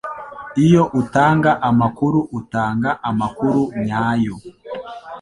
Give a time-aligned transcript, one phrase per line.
[0.65, 4.35] Iyo utanga amakuru utanga amakuru nyayo